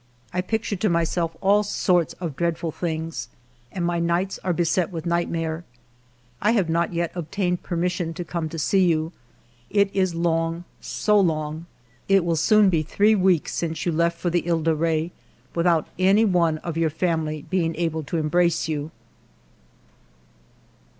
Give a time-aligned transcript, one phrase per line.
[0.33, 3.29] I picture to myself all sorts of dreadful things,
[3.71, 5.63] and my nights are beset with nightmare....
[6.41, 9.11] I have not yet obtained permission to come to see you.
[9.69, 11.67] It is long, so long!
[12.09, 15.11] It will soon be three weeks since you left for the He de Re
[15.53, 18.89] without any one of your family being able to embrace you."